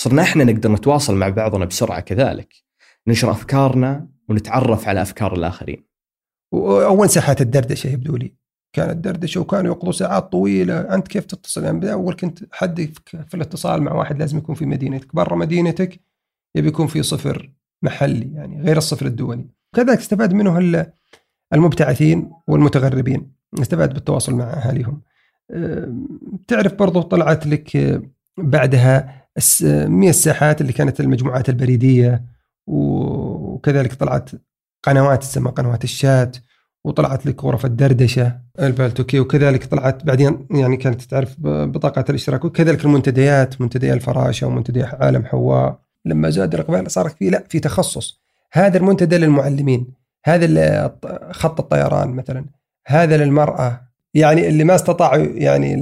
صرنا 0.00 0.22
إحنا 0.22 0.44
نقدر 0.44 0.72
نتواصل 0.72 1.16
مع 1.16 1.28
بعضنا 1.28 1.64
بسرعة 1.64 2.00
كذلك 2.00 2.54
ننشر 3.06 3.30
أفكارنا 3.30 4.08
ونتعرف 4.28 4.88
على 4.88 5.02
أفكار 5.02 5.34
الآخرين. 5.34 5.84
واول 6.52 7.10
ساحات 7.10 7.40
الدردشة 7.40 7.88
يبدو 7.88 8.16
لي؟ 8.16 8.34
كانت 8.72 9.04
دردشه 9.04 9.40
وكانوا 9.40 9.74
يقضوا 9.74 9.92
ساعات 9.92 10.32
طويلة. 10.32 10.80
أنت 10.80 11.08
كيف 11.08 11.24
تتصل؟ 11.24 11.64
يعني 11.64 11.92
أول 11.92 12.14
كنت 12.14 12.38
حد 12.52 12.90
في 13.06 13.34
الاتصال 13.34 13.82
مع 13.82 13.92
واحد 13.92 14.18
لازم 14.18 14.38
يكون 14.38 14.54
في 14.54 14.66
مدينتك. 14.66 15.14
برا 15.14 15.36
مدينتك 15.36 16.00
يبي 16.54 16.68
يكون 16.68 16.86
في 16.86 17.02
صفر 17.02 17.50
محلي 17.82 18.34
يعني 18.34 18.62
غير 18.62 18.76
الصفر 18.76 19.06
الدولي. 19.06 19.46
كذلك 19.76 19.98
استفاد 19.98 20.32
منه 20.32 20.58
ال- 20.58 20.92
المبتعثين 21.52 22.30
والمتغربين. 22.46 23.32
استفاد 23.60 23.94
بالتواصل 23.94 24.34
مع 24.34 24.44
أهاليهم. 24.44 25.02
تعرف 26.48 26.74
برضو 26.74 27.02
طلعت 27.02 27.46
لك 27.46 28.00
بعدها 28.38 29.27
الس- 29.38 29.62
من 29.88 30.08
الساحات 30.08 30.60
اللي 30.60 30.72
كانت 30.72 31.00
المجموعات 31.00 31.48
البريدية 31.48 32.24
وكذلك 32.66 33.94
طلعت 33.94 34.30
قنوات 34.82 35.22
تسمى 35.22 35.50
قنوات 35.50 35.84
الشات 35.84 36.36
وطلعت 36.84 37.26
لك 37.26 37.44
غرف 37.44 37.64
الدردشة 37.66 38.40
البالتوكي 38.60 39.20
وكذلك 39.20 39.64
طلعت 39.64 40.04
بعدين 40.04 40.46
يعني 40.50 40.76
كانت 40.76 41.02
تعرف 41.02 41.36
بطاقة 41.40 42.04
الاشتراك 42.10 42.44
وكذلك 42.44 42.84
المنتديات 42.84 43.60
منتدى 43.60 43.92
الفراشة 43.92 44.46
ومنتدى 44.46 44.82
عالم 44.82 45.24
حواء. 45.24 45.78
لما 46.04 46.30
زاد 46.30 46.54
الاقبال 46.54 46.90
صار 46.90 47.08
في 47.08 47.30
لا 47.30 47.44
في 47.48 47.60
تخصص. 47.60 48.20
هذا 48.52 48.78
المنتدى 48.78 49.18
للمعلمين 49.18 49.86
هذا 50.24 50.96
خط 51.30 51.60
الطيران 51.60 52.08
مثلا 52.08 52.44
هذا 52.86 53.16
للمرأة. 53.16 53.87
يعني 54.14 54.48
اللي 54.48 54.64
ما 54.64 54.74
استطاعوا 54.74 55.24
يعني 55.26 55.72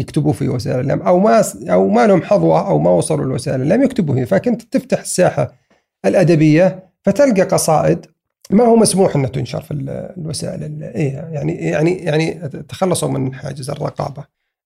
يكتبوا 0.00 0.32
في 0.32 0.48
وسائل 0.48 0.80
الإعلام 0.80 1.02
أو 1.06 1.18
ما 1.20 1.42
أو 1.70 1.88
ما 1.88 2.06
لهم 2.06 2.22
حظوة 2.22 2.68
أو 2.68 2.78
ما 2.78 2.90
وصلوا 2.90 3.24
لوسائل 3.24 3.62
الإعلام 3.62 3.82
يكتبوا 3.84 4.14
فيه 4.14 4.24
فكنت 4.24 4.62
تفتح 4.62 5.00
الساحة 5.00 5.52
الأدبية 6.04 6.90
فتلقى 7.04 7.42
قصائد 7.42 8.06
ما 8.50 8.64
هو 8.64 8.76
مسموح 8.76 9.16
انها 9.16 9.28
تنشر 9.30 9.60
في 9.62 9.70
ال- 9.70 9.88
الوسائل 10.18 10.64
ال- 10.64 10.82
إيه 10.82 11.12
يعني 11.32 11.52
يعني 11.54 11.92
يعني 11.96 12.48
تخلصوا 12.48 13.08
من 13.08 13.34
حاجز 13.34 13.70
الرقابة. 13.70 14.24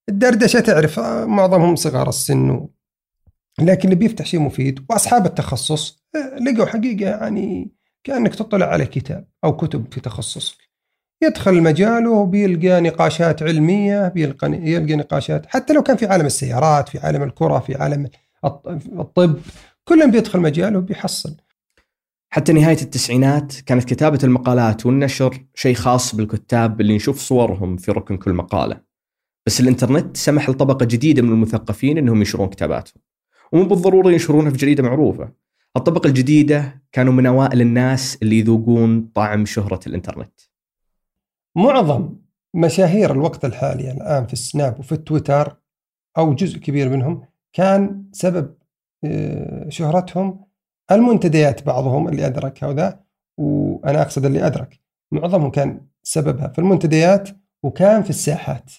الدردشة 0.09 0.61
تعرف 0.61 0.99
آه، 0.99 1.25
معظمهم 1.25 1.77
صغار 1.77 2.09
السن 2.09 2.67
لكن 3.61 3.85
اللي 3.85 3.95
بيفتح 3.95 4.25
شيء 4.27 4.41
مفيد 4.41 4.85
وأصحاب 4.91 5.27
التخصص 5.27 6.03
آه، 6.17 6.39
لقوا 6.39 6.67
حقيقة 6.67 7.11
يعني 7.11 7.71
كأنك 8.05 8.35
تطلع 8.35 8.67
على 8.67 8.87
كتاب 8.87 9.25
أو 9.45 9.57
كتب 9.57 9.85
في 9.93 10.01
تخصصك. 10.01 10.70
يدخل 11.23 11.51
المجال 11.51 12.07
وبيلقى 12.07 12.81
نقاشات 12.81 13.43
علمية 13.43 14.09
بيلقى 14.09 14.53
يلقى 14.53 14.97
نقاشات. 14.97 15.47
حتى 15.47 15.73
لو 15.73 15.83
كان 15.83 15.97
في 15.97 16.07
عالم 16.07 16.27
السيارات 16.27 16.89
في 16.89 16.99
عالم 16.99 17.23
الكرة 17.23 17.59
في 17.59 17.75
عالم 17.75 18.09
الط- 18.45 18.67
الطب 18.99 19.39
كلهم 19.85 20.11
بيدخل 20.11 20.41
مجال 20.41 20.77
وبيحصل. 20.77 21.37
حتى 22.33 22.53
نهاية 22.53 22.83
التسعينات 22.83 23.55
كانت 23.67 23.85
كتابة 23.85 24.19
المقالات 24.25 24.87
والنشر 24.87 25.45
شيء 25.55 25.75
خاص 25.75 26.15
بالكتاب 26.15 26.81
اللي 26.81 26.97
نشوف 26.97 27.19
صورهم 27.19 27.77
في 27.77 27.93
ركن 27.93 28.17
كل 28.17 28.33
مقالة. 28.33 28.81
بس 29.47 29.61
الإنترنت 29.61 30.17
سمح 30.17 30.51
لطبقة 30.51 30.85
جديدة 30.87 31.23
من 31.23 31.29
المثقفين 31.29 31.99
إنهم 31.99 32.17
ينشرون 32.19 32.49
كتاباتهم. 32.49 33.03
ومو 33.53 33.65
بالضرورة 33.65 34.11
ينشرونها 34.11 34.51
في 34.51 34.57
جريدة 34.57 34.83
معروفة. 34.83 35.33
الطبقة 35.77 36.07
الجديدة 36.07 36.83
كانوا 36.93 37.13
من 37.13 37.27
أوائل 37.27 37.61
الناس 37.61 38.19
اللي 38.23 38.39
يذوقون 38.39 39.11
طعم 39.15 39.47
شهرة 39.47 39.81
الإنترنت. 39.87 40.33
معظم 41.57 42.17
مشاهير 42.55 43.13
الوقت 43.13 43.45
الحالي 43.45 43.91
الآن 43.91 44.27
في 44.27 44.33
السناب 44.33 44.79
وفي 44.79 44.93
التويتر 44.93 45.57
أو 46.19 46.35
جزء 46.35 46.59
كبير 46.59 46.89
منهم 46.89 47.27
كان 47.53 48.05
سبب 48.13 48.55
آه، 49.05 49.69
شهرتهم 49.69 50.45
المنتديات 50.91 51.67
بعضهم 51.67 52.09
اللي 52.09 52.27
أدرك 52.27 52.65
هذا 52.65 53.01
وأنا 53.39 54.03
أقصد 54.03 54.25
اللي 54.25 54.47
أدرك. 54.47 54.81
معظمهم 55.13 55.51
كان 55.51 55.87
سببها 56.03 56.49
في 56.49 56.59
المنتديات 56.59 57.29
وكان 57.63 58.03
في 58.03 58.11
الساحات. 58.11 58.73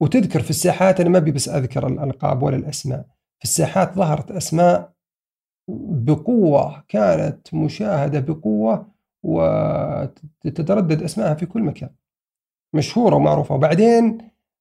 وتذكر 0.00 0.42
في 0.42 0.50
الساحات 0.50 1.00
أنا 1.00 1.08
ما 1.08 1.18
أبي 1.18 1.30
بس 1.30 1.48
أذكر 1.48 1.86
الألقاب 1.86 2.42
ولا 2.42 2.56
الأسماء. 2.56 3.06
في 3.38 3.44
الساحات 3.44 3.94
ظهرت 3.94 4.30
أسماء 4.30 4.92
بقوة 5.68 6.84
كانت 6.88 7.54
مشاهدة 7.54 8.20
بقوة 8.20 8.95
وتتردد 9.26 11.02
اسمائها 11.02 11.34
في 11.34 11.46
كل 11.46 11.62
مكان. 11.62 11.90
مشهورة 12.74 13.16
ومعروفة. 13.16 13.54
وبعدين 13.54 14.18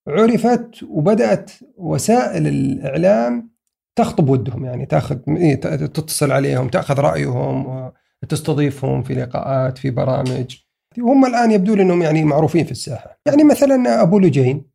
عرفت 0.08 0.84
وبدأت 0.84 1.52
وسائل 1.78 2.48
الإعلام 2.48 3.52
تخطب 3.96 4.30
ودهم. 4.30 4.66
يعني 4.66 4.86
تأخذ 4.86 5.20
إيه، 5.28 5.56
تتصل 5.76 6.32
عليهم 6.32 6.68
تأخذ 6.68 7.00
رأيهم 7.00 7.92
وتستضيفهم 8.24 9.04
في 9.04 9.14
لقاءات 9.14 9.78
في 9.78 9.92
برامج. 9.92 10.58
وهم 11.00 11.26
الآن 11.26 11.52
يبدو 11.52 11.76
لي 11.76 11.82
إنهم 11.82 12.02
يعني 12.02 12.24
معروفين 12.24 12.66
في 12.66 12.72
الساحة. 12.72 13.20
يعني 13.26 13.44
مثلا 13.44 14.02
أبو 14.02 14.20
لجين 14.20 14.66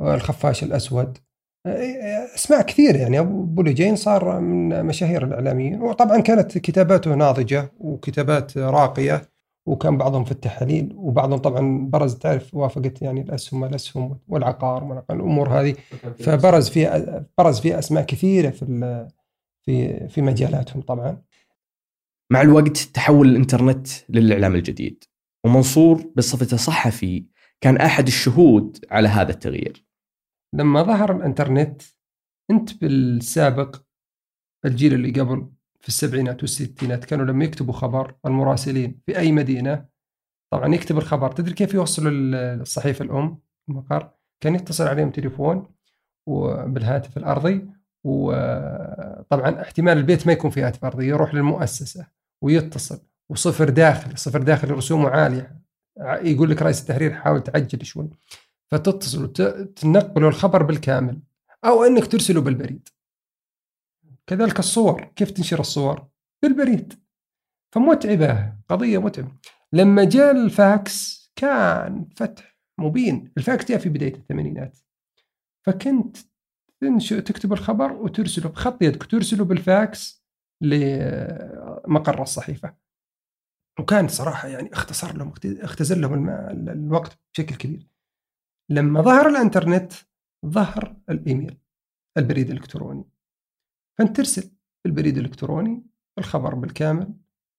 الخفاش 0.00 0.62
الأسود. 0.62 1.18
أسماء 2.34 2.62
كثيره 2.62 2.96
يعني. 2.96 3.18
أبو 3.18 3.62
لجين 3.62 3.96
صار 3.96 4.40
من 4.40 4.86
مشاهير 4.86 5.24
الإعلاميين 5.24 5.82
وطبعا 5.82 6.20
كانت 6.20 6.58
كتاباته 6.58 7.14
ناضجة 7.14 7.72
وكتابات 7.78 8.58
راقية 8.58 9.22
وكان 9.66 9.98
بعضهم 9.98 10.24
في 10.24 10.32
التحاليل 10.32 10.94
وبعضهم 10.96 11.38
طبعا 11.38 11.88
برز 11.90 12.14
تعرف 12.14 12.54
وافقت 12.54 13.02
يعني 13.02 13.20
الأسهم 13.20 13.64
الاسهم 13.64 14.18
والعقار 14.28 15.04
والامور 15.08 15.60
هذه. 15.60 15.74
فبرز 16.18 16.68
في 16.68 17.24
برز 17.38 17.60
في 17.60 17.78
أسماء 17.78 18.04
كثيرة 18.04 18.50
في 18.50 19.08
في 19.62 20.08
في 20.08 20.22
مجالاتهم 20.22 20.82
طبعا. 20.82 21.22
مع 22.32 22.42
الوقت 22.42 22.76
تحول 22.76 23.28
الإنترنت 23.28 23.88
للإعلام 24.08 24.54
الجديد 24.54 25.04
ومنصور 25.44 26.12
بصفته 26.16 26.56
صحفي 26.56 27.24
كان 27.60 27.76
أحد 27.76 28.06
الشهود 28.06 28.84
على 28.90 29.08
هذا 29.08 29.30
التغيير. 29.30 29.85
لما 30.56 30.82
ظهر 30.82 31.16
الإنترنت 31.16 31.82
أنت 32.50 32.80
بالسابق 32.80 33.82
الجيل 34.64 34.94
اللي 34.94 35.20
قبل 35.20 35.48
في 35.80 35.88
السبعينات 35.88 36.42
والستينات 36.42 37.04
كانوا 37.04 37.24
لما 37.24 37.44
يكتبوا 37.44 37.74
خبر 37.74 38.14
المراسلين 38.26 39.00
في 39.06 39.18
أي 39.18 39.32
مدينة 39.32 39.86
طبعا 40.52 40.74
يكتب 40.74 40.98
الخبر. 40.98 41.32
تدري 41.32 41.54
كيف 41.54 41.74
يوصلوا 41.74 42.10
الصحيفة 42.54 43.04
الأم 43.04 43.38
المقر؟ 43.68 44.10
كان 44.40 44.54
يتصل 44.54 44.86
عليهم 44.88 45.10
تليفون 45.10 45.66
وبالهاتف 46.26 47.16
الأرضي 47.16 47.68
وطبعا 48.04 49.62
احتمال 49.62 49.98
البيت 49.98 50.26
ما 50.26 50.32
يكون 50.32 50.50
فيه 50.50 50.66
هاتف 50.66 50.84
أرضي 50.84 51.06
يروح 51.06 51.34
للمؤسسة 51.34 52.06
ويتصل 52.42 53.00
وصفر 53.30 53.70
داخلي 53.70 54.16
صفر 54.16 54.42
داخلي 54.42 54.72
رسومه 54.72 55.08
عالية 55.08 55.60
يقول 56.00 56.50
لك 56.50 56.62
رئيس 56.62 56.80
التحرير 56.80 57.14
حاول 57.14 57.42
تعجل 57.42 57.84
شوي. 57.84 58.10
فتتصل 58.72 59.24
وتنقلوا 59.24 60.28
الخبر 60.28 60.62
بالكامل 60.62 61.22
أو 61.64 61.84
أنك 61.84 62.06
ترسله 62.06 62.40
بالبريد. 62.40 62.88
كذلك 64.26 64.58
الصور 64.58 65.04
كيف 65.04 65.30
تنشر 65.30 65.60
الصور؟ 65.60 66.08
بالبريد. 66.42 66.92
فمتعبة 67.74 68.56
قضية 68.68 68.98
متعبة. 68.98 69.32
لما 69.72 70.04
جاء 70.04 70.30
الفاكس 70.30 71.26
كان 71.36 72.08
فتح 72.16 72.58
مبين. 72.78 73.32
الفاكس 73.36 73.68
جاء 73.68 73.78
في 73.78 73.88
بداية 73.88 74.14
الثمانينات. 74.14 74.78
فكنت 75.66 76.16
تنشئ 76.80 77.20
تكتب 77.20 77.52
الخبر 77.52 77.92
وترسله 77.92 78.50
بخط 78.50 78.82
يدك 78.82 79.04
ترسله 79.04 79.44
بالفاكس 79.44 80.24
لمقر 80.62 82.22
الصحيفة. 82.22 82.74
وكان 83.80 84.08
صراحة 84.08 84.48
يعني 84.48 84.72
اختصر 84.72 85.16
لهم 85.16 85.34
اختزل 85.44 86.00
لهم 86.00 86.28
الوقت 86.68 87.18
بشكل 87.34 87.56
كبير. 87.56 87.88
لما 88.68 89.02
ظهر 89.02 89.28
الإنترنت 89.28 89.92
ظهر 90.46 90.96
الإيميل 91.10 91.58
البريد 92.16 92.50
الإلكتروني 92.50 93.04
فانت 93.98 94.16
ترسل 94.16 94.50
بالبريد 94.84 95.18
الإلكتروني 95.18 95.82
الخبر 96.18 96.54
بالكامل 96.54 97.14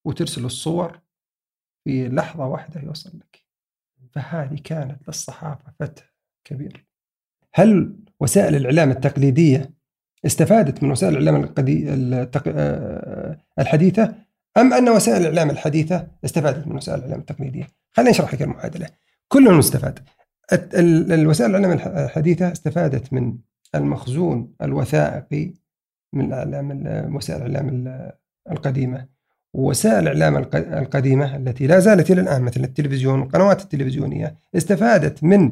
وترسل 0.06 0.46
الصور 0.46 1.02
في 1.84 2.10
لحظة 2.10 2.46
واحدة 2.46 2.82
يوصل 2.82 3.18
لك 3.18 3.46
فهذه 4.12 4.60
كانت 4.64 5.08
للصحافة 5.08 5.74
فتح 5.80 6.14
كبير 6.44 6.88
هل 7.54 7.96
وسائل 8.20 8.56
الإعلام 8.56 8.92
التقليدية 8.92 9.74
استفادت 10.26 10.84
من 10.84 10.92
وسائل 10.92 11.18
الإعلام. 11.18 11.54
التق... 11.60 12.44
آه، 12.48 13.38
الحديثة 13.60 14.16
أم 14.58 14.74
أن 14.74 14.90
وسائل 14.90 15.22
الإعلام 15.22 15.50
الحديثة 15.50 16.08
استفادت 16.26 16.68
من 16.68 16.76
وسائل 16.76 17.00
الإعلام 17.00 17.20
التقليدية؟ 17.20 17.68
خلينا 17.92 18.12
نشرح 18.12 18.34
لك 18.34 18.42
المعادلة. 18.42 18.88
كلهم 19.28 19.60
استفاد. 19.60 20.00
الوسائل 20.54 21.50
الاعلام 21.50 21.72
الح- 21.72 21.88
الحديثة 21.88 22.52
استفادت 22.52 23.14
من 23.14 23.38
المخزون 23.76 24.54
الوثائقي 24.62 25.54
من 26.14 26.26
الإعلام 26.26 26.72
ال- 26.72 27.16
وسائل 27.16 27.42
الإعلام 27.46 27.70
ال- 27.70 28.12
القديمة. 28.52 29.06
ووسائل 29.54 30.08
الإعلام 30.08 30.38
الق- 30.38 30.56
القديمة 30.78 31.36
التي 31.36 31.68
لا 31.68 31.80
زالت 31.80 32.12
إلى 32.12 32.22
الآن 32.22 32.42
مثل 32.42 32.64
التلفزيون 32.64 33.20
والقنوات 33.20 33.62
التلفزيونية 33.62 34.36
استفادت 34.58 35.24
من 35.24 35.52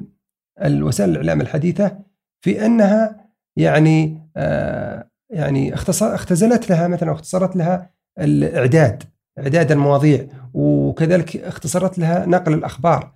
الوسائل 0.63 1.09
الإعلام 1.09 1.41
الحديثة 1.41 1.99
في 2.41 2.65
أنها 2.65 3.25
يعني 3.57 4.27
آه 4.37 5.09
يعني 5.29 5.73
اختزلت 5.73 6.69
لها 6.69 6.87
مثلا 6.87 7.11
اختصرت 7.11 7.55
لها 7.55 7.89
الإعداد 8.19 9.03
إعداد 9.39 9.71
المواضيع 9.71 10.27
وكذلك 10.53 11.37
اختصرت 11.37 11.99
لها 11.99 12.25
نقل 12.25 12.53
الأخبار. 12.53 13.14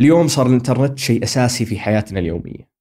اليوم 0.00 0.28
صار 0.28 0.46
الانترنت 0.46 0.98
شيء 0.98 1.22
أساسي 1.24 1.64
في 1.64 1.78
حياتنا 1.78 2.20
اليومية. 2.20 2.72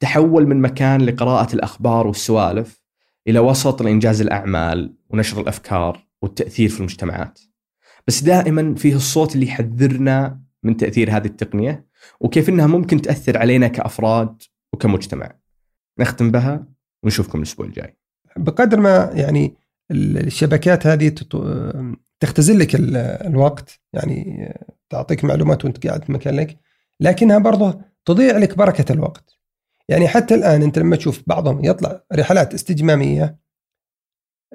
تحول 0.00 0.46
من 0.46 0.60
مكان 0.60 1.00
لقراءة 1.00 1.54
الأخبار 1.54 2.06
والسوالف 2.06 2.82
إلى 3.28 3.38
وسط 3.38 3.82
لإنجاز 3.82 4.20
الأعمال 4.20 4.94
ونشر 5.10 5.40
الأفكار 5.40 6.06
والتأثير 6.22 6.68
في 6.68 6.78
المجتمعات. 6.78 7.40
بس 8.06 8.22
دائما 8.22 8.74
فيه 8.74 8.94
الصوت 8.96 9.34
اللي 9.34 9.46
يحذرنا 9.46 10.40
من 10.62 10.76
تأثير 10.76 11.16
هذه 11.16 11.26
التقنية 11.26 11.86
وكيف 12.20 12.48
إنها 12.48 12.66
ممكن 12.66 13.02
تأثر 13.02 13.38
علينا 13.38 13.68
كأفراد 13.68 14.42
وكمجتمع. 14.72 15.32
نختم 15.98 16.30
بها 16.30 16.66
ونشوفكم 17.02 17.38
الأسبوع 17.38 17.66
الجاي. 17.66 17.96
بقدر 18.36 18.80
ما 18.80 19.10
يعني 19.14 19.54
الشبكات 19.90 20.86
هذه 20.86 21.14
تختزل 22.20 22.58
لك 22.58 22.74
ال- 22.74 22.96
الوقت 23.26 23.80
يعني 23.92 24.48
تعطيك 24.94 25.24
معلومات 25.24 25.64
وانت 25.64 25.86
قاعد 25.86 26.04
في 26.04 26.12
مكانك 26.12 26.58
لكنها 27.00 27.38
برضه 27.38 27.80
تضيع 28.04 28.38
لك 28.38 28.58
بركة 28.58 28.92
الوقت. 28.92 29.38
يعني 29.88 30.08
حتى 30.08 30.34
الآن 30.34 30.62
أنت 30.62 30.78
لما 30.78 30.96
تشوف 30.96 31.22
بعضهم 31.26 31.64
يطلع 31.64 32.00
رحلات 32.14 32.54
استجمامية 32.54 33.38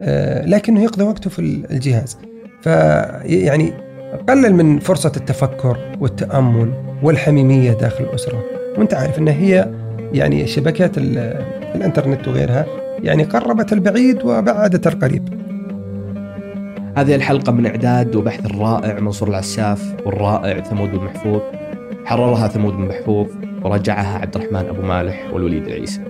آه، 0.01 0.45
لكنه 0.45 0.83
يقضي 0.83 1.03
وقته 1.03 1.29
في 1.29 1.39
الجهاز. 1.39 2.17
فيعني 2.61 3.69
قلل 4.29 4.53
من 4.53 4.79
فرصة 4.79 5.11
التفكر 5.17 5.97
والتأمل 6.01 6.99
والحميمية 7.03 7.71
داخل 7.71 8.03
الأسرة. 8.03 8.43
وأنت 8.77 8.93
عارف 8.93 9.19
انها 9.19 9.33
هي 9.33 9.73
يعني 10.13 10.47
شبكات 10.47 10.97
ال- 10.97 11.17
الإنترنت 11.75 12.27
وغيرها 12.27 12.65
يعني 13.03 13.23
قربت 13.23 13.73
البعيد 13.73 14.23
وبعدت 14.25 14.87
القريب. 14.87 15.38
هذه 16.97 17.15
الحلقة 17.15 17.51
من 17.51 17.65
إعداد 17.65 18.15
وبحث 18.15 18.45
الرائع 18.45 18.99
منصور 18.99 19.29
العساف 19.29 19.95
والرائع 20.05 20.61
ثمود 20.61 20.91
بن 20.91 21.03
محفوظ 21.05 21.41
حررها 22.05 22.47
ثمود 22.47 22.73
بن 22.73 22.87
محفوظ 22.87 23.27
ورجعها 23.63 24.19
عبد 24.19 24.35
الرحمن 24.35 24.69
أبو 24.69 24.81
مالح 24.81 25.29
والوليد 25.33 25.67
العيسى. 25.67 26.01